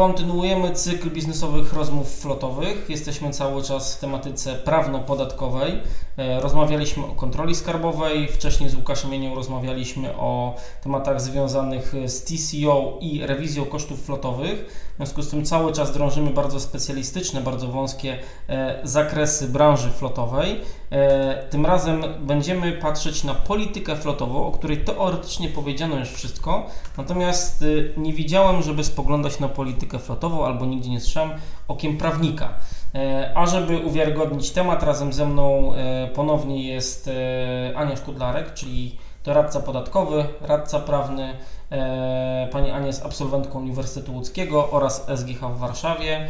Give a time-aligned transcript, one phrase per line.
[0.00, 2.90] Kontynuujemy cykl biznesowych rozmów flotowych.
[2.90, 5.80] Jesteśmy cały czas w tematyce prawno-podatkowej.
[6.16, 12.98] E, rozmawialiśmy o kontroli skarbowej, wcześniej z Łukaszem Mienią rozmawialiśmy o tematach związanych z TCO
[13.00, 14.66] i rewizją kosztów flotowych.
[14.92, 20.60] W związku z tym cały czas drążymy bardzo specjalistyczne, bardzo wąskie e, zakresy branży flotowej.
[20.90, 26.66] E, tym razem będziemy patrzeć na politykę flotową, o której teoretycznie powiedziano już wszystko,
[26.98, 27.64] natomiast
[27.96, 31.30] nie widziałem, żeby spoglądać na politykę flotową albo nigdzie nie słyszałem
[31.68, 32.48] okiem prawnika.
[32.94, 37.10] E, a żeby uwiarygodnić temat, razem ze mną e, ponownie jest
[37.74, 41.36] Ania Szkudlarek, czyli doradca podatkowy, radca prawny.
[42.52, 46.28] Pani Ania jest absolwentką Uniwersytetu Łódzkiego oraz SGH w Warszawie.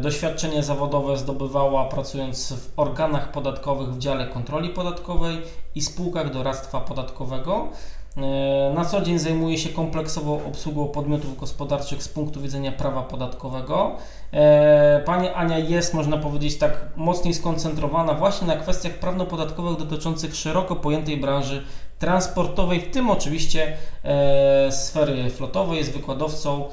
[0.00, 5.38] Doświadczenie zawodowe zdobywała pracując w organach podatkowych w dziale kontroli podatkowej
[5.74, 7.68] i spółkach doradztwa podatkowego.
[8.16, 13.96] E, na co dzień zajmuje się kompleksową obsługą podmiotów gospodarczych z punktu widzenia prawa podatkowego.
[14.32, 20.76] E, pani Ania jest, można powiedzieć, tak mocniej skoncentrowana właśnie na kwestiach prawno-podatkowych dotyczących szeroko
[20.76, 21.64] pojętej branży
[21.98, 26.64] transportowej, w tym oczywiście e, sfery flotowej, jest wykładowcą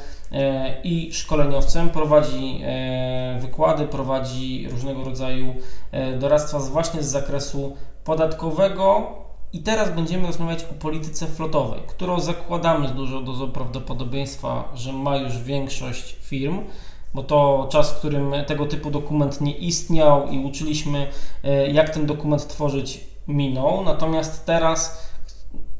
[0.83, 2.61] i szkoleniowcem, prowadzi
[3.39, 5.55] wykłady, prowadzi różnego rodzaju
[6.19, 9.07] doradztwa właśnie z zakresu podatkowego,
[9.53, 15.17] i teraz będziemy rozmawiać o polityce flotowej, którą zakładamy z dużą dozą prawdopodobieństwa, że ma
[15.17, 16.59] już większość firm,
[17.13, 21.07] bo to czas, w którym tego typu dokument nie istniał i uczyliśmy,
[21.43, 23.83] e, jak ten dokument tworzyć, minął.
[23.83, 25.12] Natomiast teraz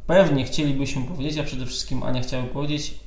[0.08, 3.00] pewnie chcielibyśmy powiedzieć, a przede wszystkim Ania chciałaby powiedzieć,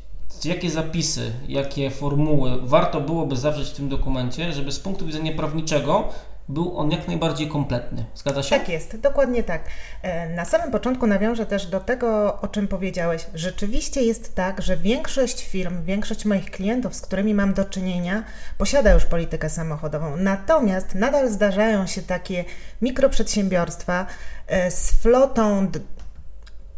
[0.44, 6.08] jakie zapisy, jakie formuły warto byłoby zawrzeć w tym dokumencie, żeby z punktu widzenia prawniczego
[6.48, 8.04] był on jak najbardziej kompletny.
[8.14, 8.58] Zgadza się?
[8.58, 9.64] Tak jest, dokładnie tak.
[10.02, 13.26] E, na samym początku nawiążę też do tego, o czym powiedziałeś.
[13.34, 18.24] Rzeczywiście jest tak, że większość firm, większość moich klientów, z którymi mam do czynienia,
[18.58, 20.16] posiada już politykę samochodową.
[20.16, 22.44] Natomiast nadal zdarzają się takie
[22.82, 24.06] mikroprzedsiębiorstwa
[24.46, 25.70] e, z flotą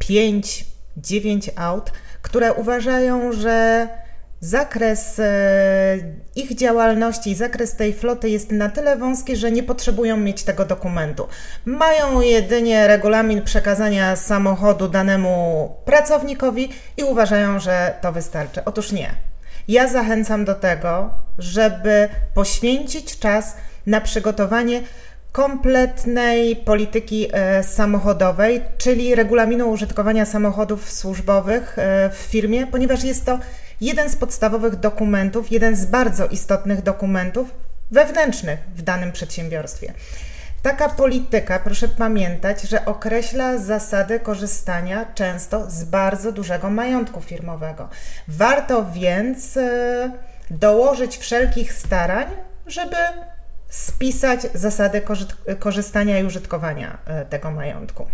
[0.08, 0.64] 5,
[0.96, 1.92] 9 aut,
[2.22, 3.88] które uważają, że
[4.40, 5.98] Zakres e,
[6.36, 11.28] ich działalności, zakres tej floty jest na tyle wąski, że nie potrzebują mieć tego dokumentu.
[11.64, 18.64] Mają jedynie regulamin przekazania samochodu danemu pracownikowi i uważają, że to wystarczy.
[18.64, 19.14] Otóż nie.
[19.68, 24.82] Ja zachęcam do tego, żeby poświęcić czas na przygotowanie
[25.38, 33.38] kompletnej polityki e, samochodowej, czyli regulaminu użytkowania samochodów służbowych e, w firmie, ponieważ jest to
[33.80, 37.48] jeden z podstawowych dokumentów, jeden z bardzo istotnych dokumentów
[37.90, 39.92] wewnętrznych w danym przedsiębiorstwie.
[40.62, 47.88] Taka polityka, proszę pamiętać, że określa zasady korzystania często z bardzo dużego majątku firmowego.
[48.28, 50.10] Warto więc e,
[50.50, 52.26] dołożyć wszelkich starań,
[52.66, 52.96] żeby
[53.68, 55.02] spisać zasady
[55.58, 58.06] korzystania i użytkowania e, tego majątku.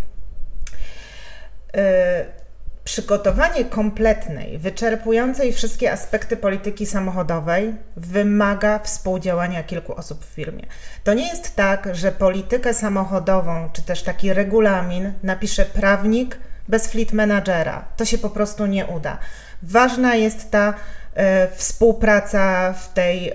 [1.74, 2.44] E,
[2.84, 10.66] Przygotowanie kompletnej, wyczerpującej wszystkie aspekty polityki samochodowej wymaga współdziałania kilku osób w firmie.
[11.04, 16.38] To nie jest tak, że politykę samochodową czy też taki regulamin napisze prawnik
[16.68, 17.84] bez fleet managera.
[17.96, 19.18] To się po prostu nie uda.
[19.62, 20.74] Ważna jest ta
[21.14, 23.32] e, współpraca w tej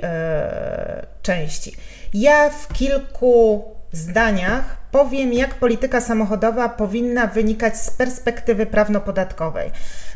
[1.21, 1.77] części.
[2.13, 9.71] Ja w kilku zdaniach powiem, jak polityka samochodowa powinna wynikać z perspektywy prawno-podatkowej.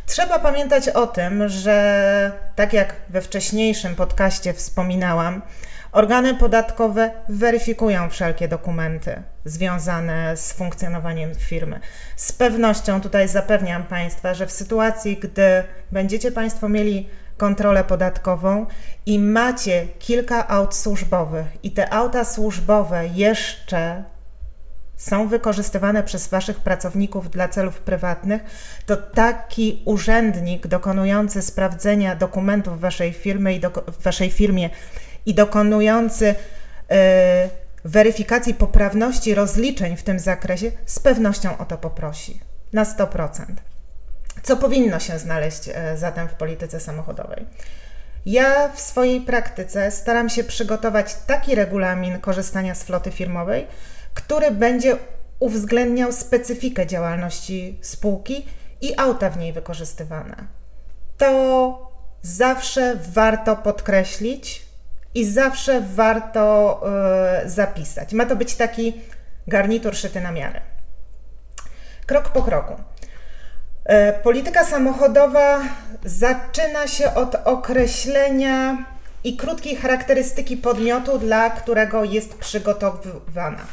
[0.06, 5.42] Trzeba pamiętać o tym, że tak jak we wcześniejszym podcaście wspominałam,
[5.92, 11.80] organy podatkowe weryfikują wszelkie dokumenty związane z funkcjonowaniem firmy.
[12.16, 18.66] Z pewnością tutaj zapewniam Państwa, że w sytuacji, gdy będziecie Państwo mieli kontrolę podatkową
[19.06, 21.46] i macie kilka aut służbowych.
[21.64, 24.04] I te auta służbowe jeszcze
[24.96, 28.42] są wykorzystywane przez Waszych pracowników dla celów prywatnych,
[28.86, 33.62] to taki urzędnik dokonujący sprawdzenia dokumentów Waszej firmy i
[34.04, 34.70] Waszej firmie
[35.26, 36.96] i dokonujący yy,
[37.86, 42.40] weryfikacji poprawności rozliczeń w tym zakresie z pewnością o to poprosi.
[42.74, 43.73] Na 100%.
[44.44, 47.46] Co powinno się znaleźć e, zatem w polityce samochodowej?
[48.26, 53.68] Ja w swojej praktyce staram się przygotować taki regulamin korzystania z floty firmowej,
[54.14, 54.98] który będzie
[55.40, 58.46] uwzględniał specyfikę działalności spółki
[58.82, 60.36] i auta w niej wykorzystywane.
[61.18, 61.92] To
[62.22, 64.66] zawsze warto podkreślić
[65.16, 66.82] i zawsze warto
[67.44, 68.14] yy, zapisać.
[68.14, 69.02] Ma to być taki
[69.48, 70.62] garnitur szyty na miarę.
[72.06, 72.76] Krok po kroku.
[73.86, 75.62] E, polityka samochodowa
[76.06, 78.86] zaczyna się od określenia
[79.24, 83.66] i krótkiej charakterystyki podmiotu, dla którego jest przygotowywana.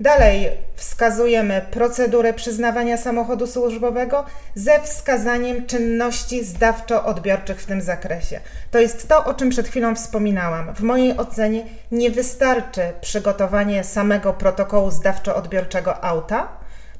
[0.00, 8.40] Dalej wskazujemy procedurę przyznawania samochodu służbowego ze wskazaniem czynności zdawczo-odbiorczych w tym zakresie.
[8.70, 10.74] To jest to, o czym przed chwilą wspominałam.
[10.74, 16.48] W mojej ocenie nie wystarczy przygotowanie samego protokołu zdawczo-odbiorczego auta,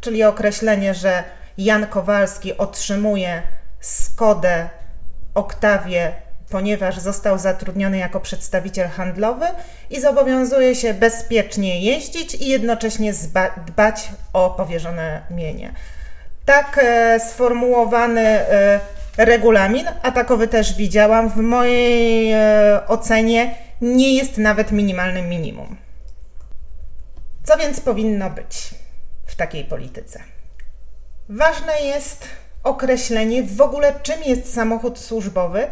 [0.01, 1.25] czyli określenie, że
[1.59, 3.43] Jan Kowalski otrzymuje
[3.81, 4.69] Skodę
[5.35, 9.47] Oktawię ponieważ został zatrudniony jako przedstawiciel handlowy
[9.91, 13.13] i zobowiązuje się bezpiecznie jeździć i jednocześnie
[13.67, 15.73] dbać o powierzone mienie.
[16.45, 18.81] Tak e, sformułowany e,
[19.17, 25.77] regulamin, a takowy też widziałam, w mojej e, ocenie nie jest nawet minimalnym minimum.
[27.45, 28.75] Co więc powinno być
[29.27, 30.36] w takiej polityce?
[31.29, 32.29] Ważne jest
[32.65, 35.67] określenie w ogóle, czym jest samochód służbowy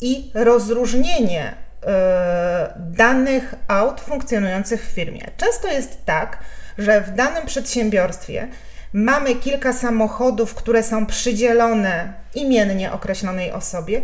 [0.00, 1.54] i rozróżnienie
[1.86, 5.30] e, danych aut funkcjonujących w firmie.
[5.36, 6.38] Często jest tak,
[6.78, 8.48] że w danym przedsiębiorstwie
[8.92, 14.02] mamy kilka samochodów, które są przydzielone imiennie określonej osobie,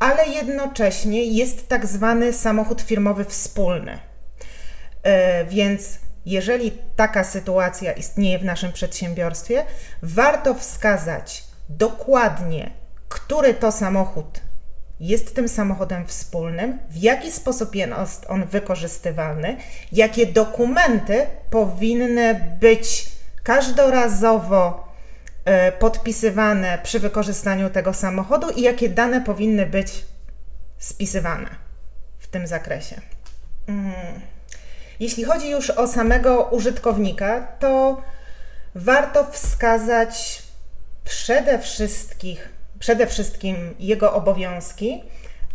[0.00, 3.98] ale jednocześnie jest tak zwany samochód firmowy wspólny.
[5.02, 9.64] E, więc jeżeli taka sytuacja istnieje w naszym przedsiębiorstwie,
[10.02, 12.70] warto wskazać dokładnie,
[13.08, 14.40] który to samochód
[15.00, 19.56] jest tym samochodem wspólnym, w jaki sposób jest on wykorzystywany,
[19.92, 23.06] jakie dokumenty powinny być
[23.42, 24.92] każdorazowo
[25.44, 30.04] e, podpisywane przy wykorzystaniu tego samochodu i jakie dane powinny być
[30.78, 31.48] spisywane
[32.18, 33.00] w tym zakresie.
[33.68, 34.33] Mm.
[35.00, 38.02] Jeśli chodzi już o samego użytkownika, to
[38.74, 40.42] warto wskazać
[41.04, 42.36] przede wszystkim
[42.78, 45.02] przede wszystkim jego obowiązki,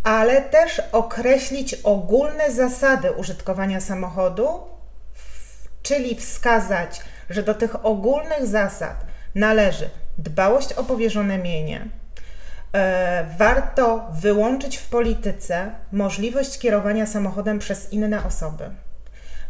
[0.03, 4.49] ale też określić ogólne zasady użytkowania samochodu,
[5.83, 9.05] czyli wskazać, że do tych ogólnych zasad
[9.35, 11.87] należy dbałość o powierzone mienie.
[12.73, 18.71] E, warto wyłączyć w polityce możliwość kierowania samochodem przez inne osoby.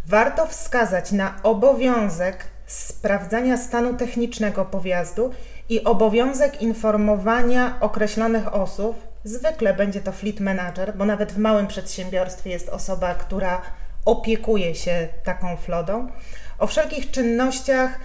[0.10, 5.34] Warto wskazać na obowiązek sprawdzania stanu technicznego pojazdu
[5.70, 9.08] i obowiązek informowania określonych osób.
[9.24, 13.62] Zwykle będzie to fleet manager, bo nawet w małym przedsiębiorstwie jest osoba, która
[14.06, 16.08] opiekuje się taką flotą,
[16.60, 18.00] o wszelkich czynnościach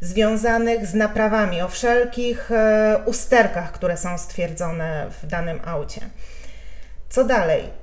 [0.00, 6.00] związanych z naprawami, o wszelkich e, usterkach, które są stwierdzone w danym aucie.
[7.08, 7.79] Co dalej?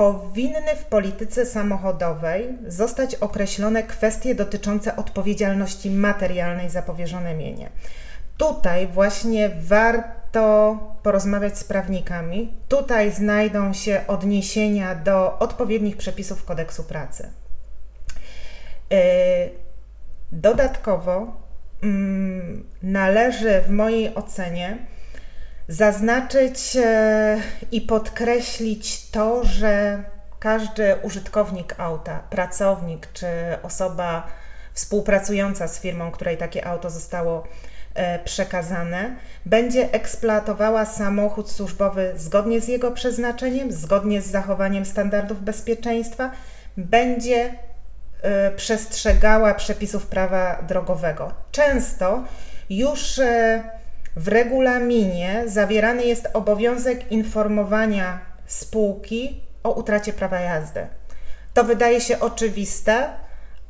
[0.00, 7.70] Powinny w polityce samochodowej zostać określone kwestie dotyczące odpowiedzialności materialnej za powierzone mienie.
[8.36, 12.54] Tutaj właśnie warto porozmawiać z prawnikami.
[12.68, 17.30] Tutaj znajdą się odniesienia do odpowiednich przepisów kodeksu pracy.
[18.92, 18.98] E,
[20.32, 21.36] dodatkowo
[21.82, 24.78] mm, należy w mojej ocenie
[25.70, 27.38] zaznaczyć e,
[27.72, 30.02] i podkreślić to, że
[30.38, 33.26] każdy użytkownik auta, pracownik czy
[33.62, 34.26] osoba
[34.72, 37.44] współpracująca z firmą, której takie auto zostało
[37.94, 46.30] E, przekazane, będzie eksploatowała samochód służbowy zgodnie z jego przeznaczeniem, zgodnie z zachowaniem standardów bezpieczeństwa,
[46.76, 47.54] będzie
[48.22, 51.32] e, przestrzegała przepisów prawa drogowego.
[51.52, 52.24] Często
[52.70, 53.20] już
[54.16, 60.86] w regulaminie zawierany jest obowiązek informowania spółki o utracie prawa jazdy.
[61.54, 63.08] To wydaje się oczywiste,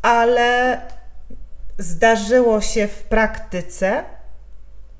[0.03, 0.81] ale
[1.79, 4.05] zdarzyło się w praktyce,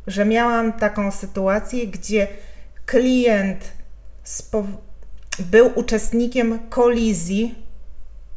[0.07, 2.27] że miałam taką sytuację, gdzie
[2.87, 3.73] klient
[5.39, 7.55] był uczestnikiem kolizji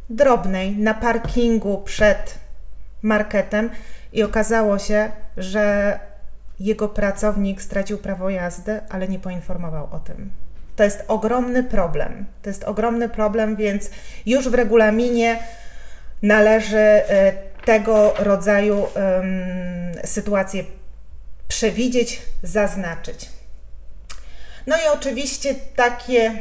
[0.10, 2.40] drobnej na parkingu przed
[3.02, 3.70] marketem
[4.14, 6.00] i okazało się, że
[6.60, 10.32] jego pracownik stracił prawo jazdy, ale nie poinformował o tym.
[10.76, 12.26] To jest ogromny problem.
[12.42, 13.90] To jest ogromny problem, więc
[14.26, 15.40] już w regulaminie
[16.22, 17.34] należy e,
[17.66, 18.90] tego rodzaju um,
[20.06, 20.64] sytuacje
[21.48, 23.30] przewidzieć, zaznaczyć.
[24.68, 26.32] No i oczywiście takie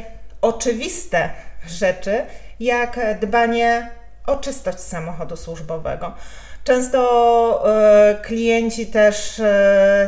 [0.41, 1.29] oczywiste
[1.67, 2.25] rzeczy,
[2.59, 3.91] jak dbanie
[4.25, 6.15] o czystość samochodu służbowego.
[6.63, 7.63] Często
[8.11, 9.43] y, klienci też y,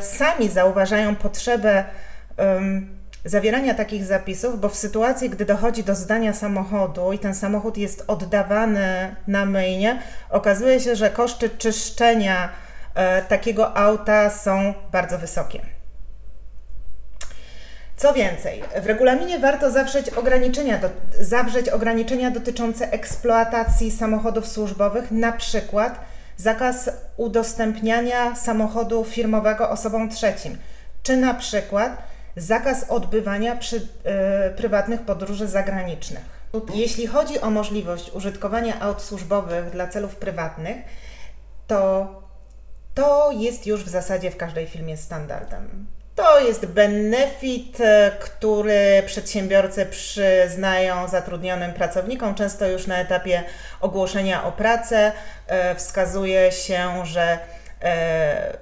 [0.01, 1.83] sami zauważają potrzebę
[3.25, 8.03] zawierania takich zapisów, bo w sytuacji, gdy dochodzi do zdania samochodu i ten samochód jest
[8.07, 12.49] oddawany na myjnie, okazuje się, że koszty czyszczenia
[12.95, 15.59] e, takiego auta są bardzo wysokie.
[17.97, 25.31] Co więcej, w regulaminie warto zawrzeć ograniczenia, do, zawrzeć ograniczenia dotyczące eksploatacji samochodów służbowych, na
[25.31, 25.99] przykład
[26.37, 30.57] zakaz udostępniania samochodu firmowego osobom trzecim,
[31.03, 31.97] czy na przykład
[32.35, 33.81] zakaz odbywania przy, y,
[34.57, 36.35] prywatnych podróży zagranicznych.
[36.73, 40.77] Jeśli chodzi o możliwość użytkowania aut służbowych dla celów prywatnych,
[41.67, 42.07] to
[42.93, 45.85] to jest już w zasadzie w każdej firmie standardem.
[46.15, 53.43] To jest benefit, e, który przedsiębiorcy przyznają zatrudnionym pracownikom, często już na etapie
[53.81, 55.11] ogłoszenia o pracę.
[55.47, 57.39] E, wskazuje się, że
[57.81, 58.57] e,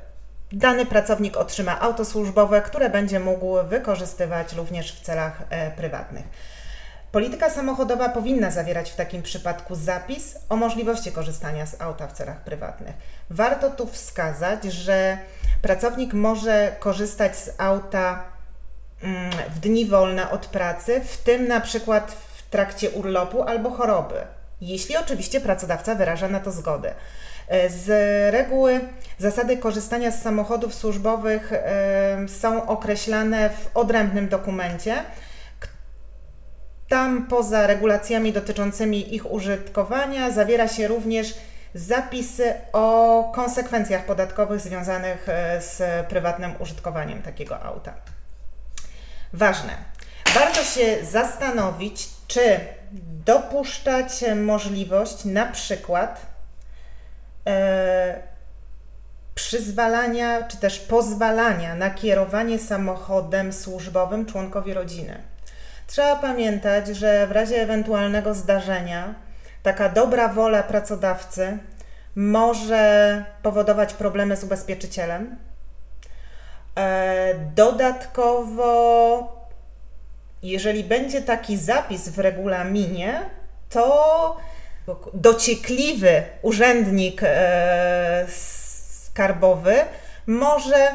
[0.51, 5.41] dany pracownik otrzyma auto służbowe, które będzie mógł wykorzystywać również w celach
[5.77, 6.25] prywatnych.
[7.13, 12.43] Polityka samochodowa powinna zawierać w takim przypadku zapis o możliwości korzystania z auta w celach
[12.43, 12.95] prywatnych.
[13.29, 15.17] Warto tu wskazać, że
[15.61, 18.23] pracownik może korzystać z auta
[19.01, 24.21] mm, w dni wolne od pracy, w tym na przykład w trakcie urlopu albo choroby,
[24.61, 26.93] jeśli oczywiście pracodawca wyraża na to zgodę.
[27.47, 27.87] E, z
[28.33, 28.79] reguły
[29.17, 31.51] zasady korzystania z samochodów służbowych
[32.27, 35.03] są określane w odrębnym dokumencie.
[36.89, 41.33] Tam poza regulacjami dotyczącymi ich użytkowania zawiera się również
[41.75, 47.93] zapisy o konsekwencjach podatkowych związanych e, z prywatnym użytkowaniem takiego auta.
[49.33, 49.73] Ważne.
[50.33, 52.59] Warto się zastanowić, czy
[53.25, 56.25] dopuszczać możliwość na przykład
[57.47, 58.19] e,
[59.35, 65.32] przyzwalania czy też pozwalania na kierowanie samochodem służbowym członkowi rodziny.
[65.87, 69.15] Trzeba pamiętać, że w razie ewentualnego zdarzenia
[69.63, 71.57] taka dobra wola pracodawcy
[72.15, 75.37] może powodować problemy z ubezpieczycielem.
[76.77, 78.67] E, dodatkowo,
[80.43, 83.21] jeżeli będzie taki zapis w regulaminie,
[83.69, 84.37] to
[85.13, 89.75] dociekliwy urzędnik e, skarbowy
[90.27, 90.87] może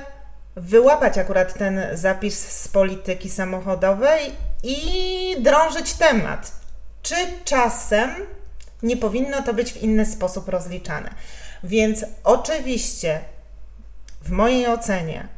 [0.57, 6.53] wyłapać akurat ten zapis z polityki samochodowej i drążyć temat.
[7.03, 8.11] Czy czasem
[8.83, 11.11] nie powinno to być w inny sposób rozliczane.
[11.65, 13.21] Więc oczywiście,
[14.23, 15.29] w mojej ocenie,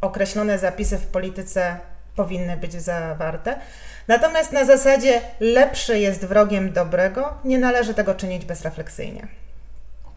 [0.00, 1.76] określone zapisy w polityce
[2.16, 3.60] powinny być zawarte.
[4.08, 9.28] Natomiast na zasadzie lepszy jest wrogiem dobrego, nie należy tego czynić bezrefleksyjnie.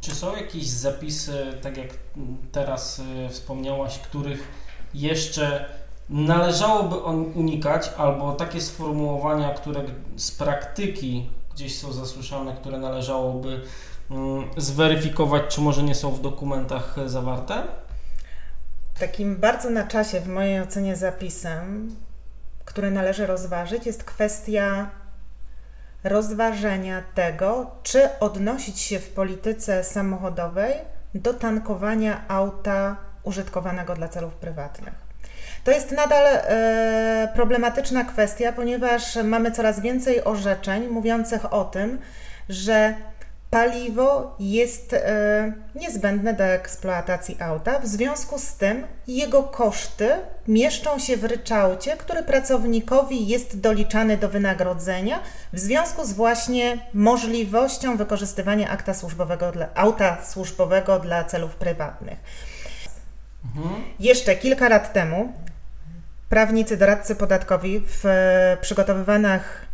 [0.02, 1.88] Czy są jakieś zapisy, tak jak
[2.52, 4.48] teraz y, wspomniałaś, których
[4.94, 5.70] jeszcze
[6.10, 6.96] należałoby
[7.40, 9.84] unikać, albo takie sformułowania, które
[10.16, 13.62] z praktyki gdzieś są zasłyszane, które należałoby
[14.12, 17.64] mm, zweryfikować, czy może nie są w dokumentach zawarte?
[19.00, 21.96] Takim bardzo na czasie, w mojej ocenie, zapisem,
[22.66, 24.90] który należy rozważyć, jest kwestia
[26.04, 30.74] rozważenia tego, czy odnosić się w polityce samochodowej
[31.16, 35.07] do tankowania auta użytkowanego dla celów prywatnych.
[35.68, 42.00] To jest nadal e, problematyczna kwestia, ponieważ mamy coraz więcej orzeczeń mówiących o tym,
[42.50, 42.94] że
[43.50, 47.80] paliwo jest e, niezbędne do eksploatacji auta.
[47.80, 50.10] W związku z tym jego koszty
[50.48, 55.20] mieszczą się w ryczałcie, który pracownikowi jest doliczany do wynagrodzenia
[55.54, 62.18] w związku z właśnie możliwością wykorzystywania akta służbowego dla, auta służbowego dla celów prywatnych.
[63.56, 63.84] Mhm.
[64.00, 65.34] Jeszcze kilka lat temu
[66.29, 68.03] prawnicy, doradcy podatkowi w
[68.62, 69.65] przygotowywanych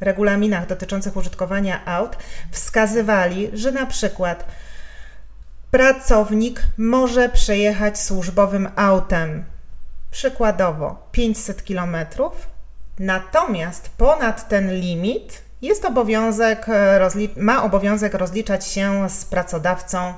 [0.00, 2.16] regulaminach dotyczących użytkowania aut
[2.50, 4.44] wskazywali, że na przykład
[5.70, 9.44] pracownik może przejechać służbowym autem.
[10.10, 11.96] Przykładowo 500 km,
[12.98, 16.66] natomiast ponad ten limit jest obowiązek,
[17.36, 20.14] ma obowiązek rozliczać się z pracodawcą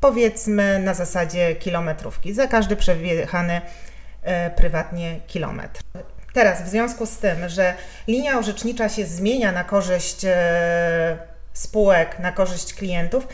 [0.00, 3.93] powiedzmy na zasadzie kilometrówki za każdy przejechany E,
[4.56, 5.80] prywatnie kilometr.
[6.34, 7.74] Teraz, w związku z tym, że
[8.08, 11.18] linia orzecznicza się zmienia na korzyść e,
[11.52, 13.28] spółek, na korzyść klientów,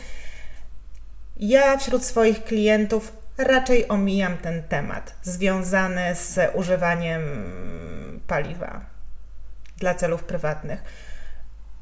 [1.37, 7.21] ja wśród swoich klientów raczej omijam ten temat związany z używaniem
[8.27, 8.81] paliwa
[9.77, 10.83] dla celów prywatnych.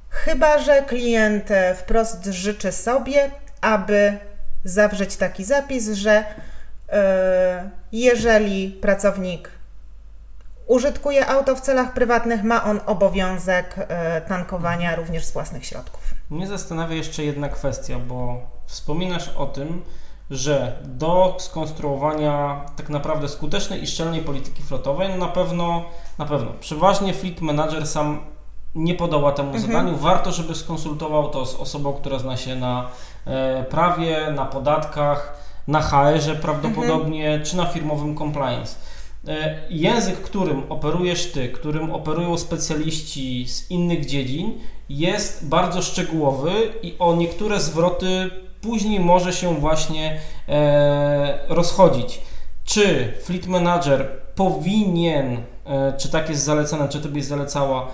[0.10, 4.18] Chyba, że klient wprost życzy sobie, aby
[4.64, 6.59] zawrzeć taki zapis, że E,
[7.92, 9.52] jeżeli pracownik
[10.68, 16.14] użytkuje auto w celach prywatnych, ma on obowiązek e, tankowania również z własnych środków.
[16.30, 19.82] Mnie zastanawia jeszcze jedna kwestia, bo wspominasz o tym,
[20.30, 25.86] że do skonstruowania tak naprawdę skutecznej i szczelnej polityki flotowej, no na pewno,
[26.18, 28.26] na pewno, przeważnie fleet manager sam
[28.76, 29.68] nie podoła temu mhm.
[29.68, 29.98] zadaniu.
[29.98, 32.90] Warto, żeby skonsultował to z osobą, która zna się na
[33.26, 35.39] e, prawie, na podatkach,
[35.70, 37.46] na HR-ze prawdopodobnie, mhm.
[37.46, 38.76] czy na firmowym compliance.
[39.28, 44.54] E, język, którym operujesz ty, którym operują specjaliści z innych dziedzin,
[44.90, 46.52] jest bardzo szczegółowy
[46.84, 48.30] i o niektóre zwroty
[48.62, 52.22] później może się właśnie e, rozchodzić.
[52.66, 57.88] Czy Fleet Manager powinien, e, czy tak jest zalecane, czy to byś zalecała,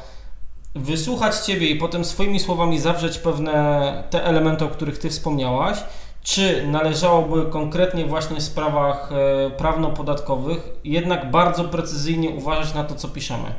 [0.75, 5.77] wysłuchać Ciebie i potem swoimi słowami zawrzeć pewne te elementy, o których Ty wspomniałaś,
[6.25, 13.08] czy należałoby konkretnie właśnie w sprawach e, prawno-podatkowych jednak bardzo precyzyjnie uważać na to, co
[13.08, 13.53] piszemy?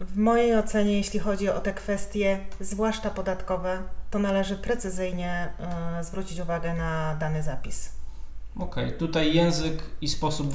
[0.00, 5.48] W mojej ocenie, jeśli chodzi o te kwestie, zwłaszcza podatkowe, to należy precyzyjnie
[6.00, 7.92] y, zwrócić uwagę na dany zapis.
[8.56, 8.98] Okej, okay.
[8.98, 10.54] tutaj język i sposób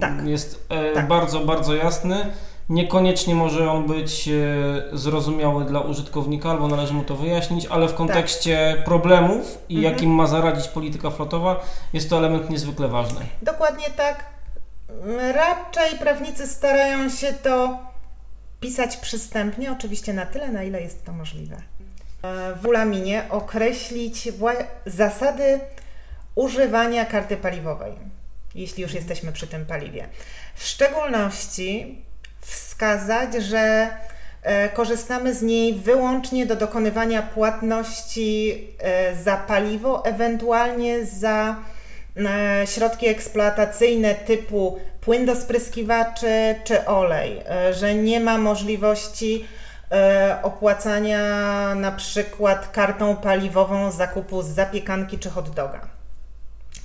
[0.00, 0.26] tak.
[0.26, 1.08] jest e, tak.
[1.08, 2.32] bardzo, bardzo jasny.
[2.68, 7.94] Niekoniecznie może on być e, zrozumiały dla użytkownika, albo należy mu to wyjaśnić, ale w
[7.94, 8.84] kontekście tak.
[8.84, 9.94] problemów i mhm.
[9.94, 13.20] jakim ma zaradzić polityka flotowa, jest to element niezwykle ważny.
[13.42, 14.24] Dokładnie tak.
[15.34, 17.78] Raczej prawnicy starają się to
[18.60, 21.56] pisać przystępnie, oczywiście na tyle, na ile jest to możliwe.
[22.62, 24.28] W ulaminie określić
[24.86, 25.60] zasady
[26.34, 27.92] używania karty paliwowej,
[28.54, 30.08] jeśli już jesteśmy przy tym paliwie.
[30.54, 32.02] W szczególności
[32.40, 33.90] wskazać, że
[34.42, 41.56] e, korzystamy z niej wyłącznie do dokonywania płatności e, za paliwo, ewentualnie za
[42.16, 47.42] e, środki eksploatacyjne typu płyn do spryskiwaczy czy olej,
[47.72, 49.46] że nie ma możliwości
[50.42, 51.20] opłacania
[51.74, 55.80] na przykład kartą paliwową zakupu z zapiekanki czy hot doga.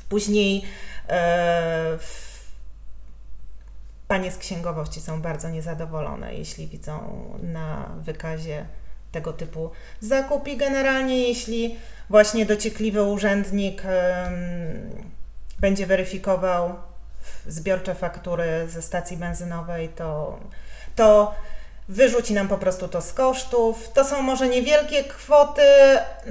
[0.09, 0.65] Później
[1.97, 2.32] w
[4.13, 6.99] Panie z księgowości są bardzo niezadowolone, jeśli widzą
[7.43, 8.65] na wykazie
[9.11, 11.77] tego typu zakup i generalnie jeśli
[12.09, 13.83] właśnie dociekliwy urzędnik
[15.59, 16.75] będzie weryfikował
[17.47, 20.39] zbiorcze faktury ze stacji benzynowej, to,
[20.95, 21.35] to
[21.89, 23.89] wyrzuci nam po prostu to z kosztów.
[23.93, 25.61] To są może niewielkie kwoty,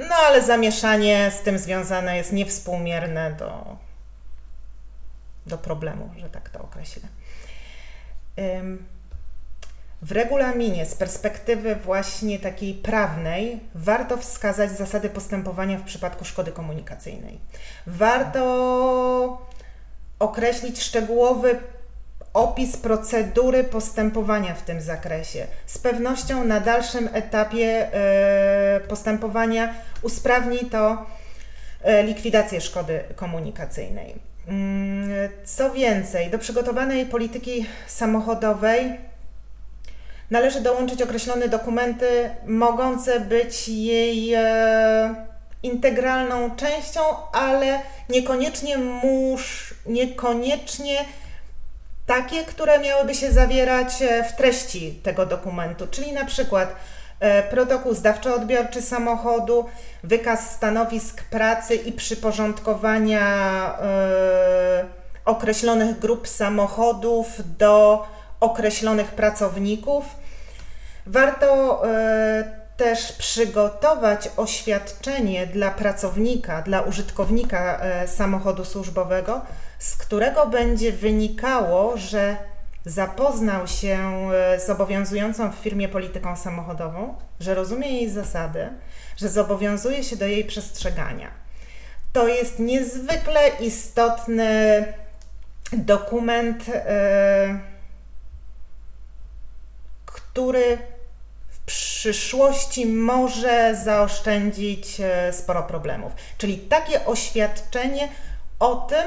[0.08, 3.76] no ale zamieszanie z tym związane jest niewspółmierne do,
[5.46, 7.08] do problemu, że tak to określę.
[10.02, 17.38] W regulaminie z perspektywy właśnie takiej prawnej warto wskazać zasady postępowania w przypadku szkody komunikacyjnej.
[17.86, 19.46] Warto
[20.18, 21.58] określić szczegółowy
[22.34, 25.46] opis procedury postępowania w tym zakresie.
[25.66, 31.06] Z pewnością na dalszym etapie e, postępowania usprawni to
[31.82, 34.31] e, likwidację szkody komunikacyjnej.
[34.48, 38.98] Mm, co więcej, do przygotowanej polityki samochodowej
[40.30, 45.14] należy dołączyć określone dokumenty mogące być jej e,
[45.62, 47.00] integralną częścią,
[47.32, 51.04] ale niekoniecznie musz, niekoniecznie
[52.06, 56.74] takie, które miałyby się zawierać e, w treści tego dokumentu, czyli na przykład
[57.50, 59.64] protokół zdawczo-odbiorczy samochodu,
[60.04, 63.20] wykaz stanowisk pracy i przyporządkowania
[63.82, 64.84] e,
[65.24, 68.04] określonych grup samochodów do
[68.40, 70.04] określonych pracowników.
[71.06, 79.40] Warto e, też przygotować oświadczenie dla pracownika, dla użytkownika samochodu służbowego,
[79.78, 82.36] z którego będzie wynikało, że
[82.84, 88.68] zapoznał się e, z obowiązującą w firmie polityką samochodową, że rozumie jej zasady,
[89.16, 91.30] że zobowiązuje się do jej przestrzegania.
[92.12, 94.84] To jest niezwykle istotny
[95.72, 97.60] dokument, e,
[100.06, 100.78] który
[101.48, 106.12] w przyszłości może zaoszczędzić e, sporo problemów.
[106.38, 108.08] Czyli takie oświadczenie
[108.58, 109.06] o tym,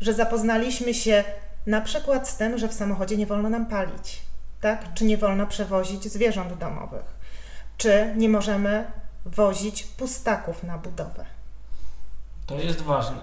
[0.00, 1.24] że zapoznaliśmy się
[1.66, 4.22] na przykład z tym, że w samochodzie nie wolno nam palić,
[4.60, 4.94] tak?
[4.94, 7.14] Czy nie wolno przewozić zwierząt domowych,
[7.76, 8.90] czy nie możemy
[9.26, 11.24] wozić pustaków na budowę.
[12.46, 13.18] To jest ważne.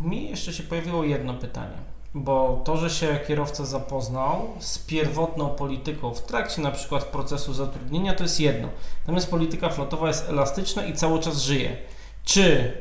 [0.00, 1.76] Mi jeszcze się pojawiło jedno pytanie,
[2.14, 8.14] bo to, że się kierowca zapoznał z pierwotną polityką w trakcie na przykład procesu zatrudnienia,
[8.14, 8.68] to jest jedno.
[9.00, 11.76] Natomiast polityka flotowa jest elastyczna i cały czas żyje.
[12.24, 12.72] Czy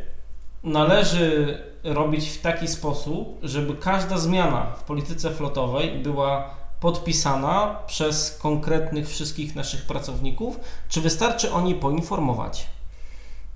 [0.63, 9.09] należy robić w taki sposób, żeby każda zmiana w polityce flotowej była podpisana przez konkretnych
[9.09, 12.67] wszystkich naszych pracowników, czy wystarczy o niej poinformować?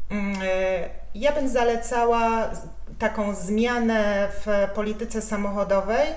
[0.09, 2.49] Mm, e, ja bym zalecała
[2.99, 6.07] taką zmianę w polityce samochodowej.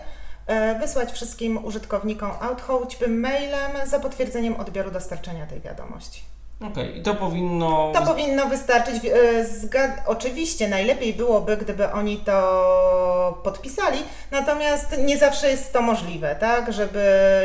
[0.46, 6.31] E, wysłać wszystkim użytkownikom aut choćby mailem za potwierdzeniem odbioru dostarczenia tej wiadomości.
[6.66, 6.98] Okej, okay.
[6.98, 7.92] i to powinno.
[7.94, 9.04] To powinno wystarczyć.
[9.04, 9.90] E, zgad...
[10.06, 13.98] Oczywiście najlepiej byłoby, gdyby oni to podpisali,
[14.30, 16.72] natomiast nie zawsze jest to możliwe, tak?
[16.72, 17.02] Żeby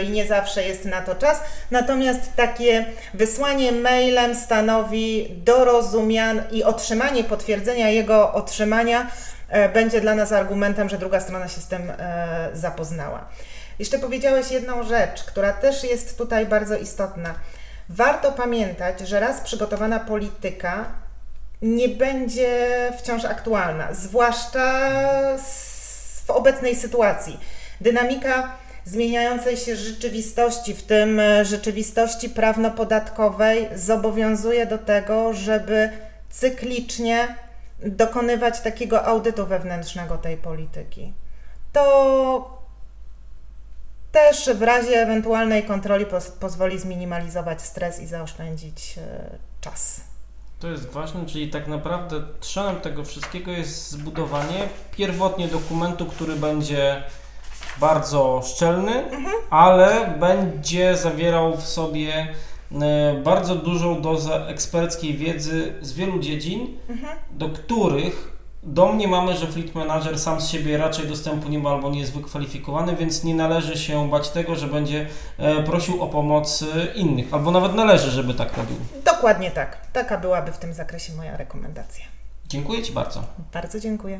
[0.07, 1.41] i nie zawsze jest na to czas.
[1.71, 9.07] Natomiast takie wysłanie mailem stanowi dorozumian i otrzymanie potwierdzenia jego otrzymania
[9.49, 13.25] e, będzie dla nas argumentem, że druga strona się z tym e, zapoznała.
[13.79, 17.33] Jeszcze powiedziałeś jedną rzecz, która też jest tutaj bardzo istotna.
[17.89, 20.85] Warto pamiętać, że raz przygotowana polityka
[21.61, 24.89] nie będzie wciąż aktualna, zwłaszcza
[26.25, 27.39] w obecnej sytuacji.
[27.81, 28.51] Dynamika
[28.85, 35.89] zmieniającej się rzeczywistości, w tym rzeczywistości prawno-podatkowej, zobowiązuje do tego, żeby
[36.29, 37.35] cyklicznie
[37.79, 41.13] dokonywać takiego audytu wewnętrznego tej polityki.
[41.73, 42.56] To
[44.11, 46.05] też w razie ewentualnej kontroli
[46.39, 49.29] pozwoli zminimalizować stres i zaoszczędzić e,
[49.61, 50.01] czas.
[50.59, 57.03] To jest ważne, czyli tak naprawdę trzonem tego wszystkiego jest zbudowanie pierwotnie dokumentu, który będzie
[57.79, 59.35] bardzo szczelny, mhm.
[59.49, 62.27] ale będzie zawierał w sobie
[62.71, 67.17] e, bardzo dużą dozę eksperckiej wiedzy z wielu dziedzin, mhm.
[67.31, 68.36] do których
[68.67, 71.99] do mnie mamy, że Fleet Manager sam z siebie raczej dostępu nie ma albo nie
[71.99, 77.33] jest wykwalifikowany, więc nie należy się bać tego, że będzie e, prosił o pomoc innych,
[77.33, 78.77] albo nawet należy, żeby tak robił.
[79.05, 79.77] Dokładnie tak.
[79.93, 82.05] Taka byłaby w tym zakresie moja rekomendacja.
[82.45, 83.23] Dziękuję Ci bardzo.
[83.53, 84.19] Bardzo dziękuję.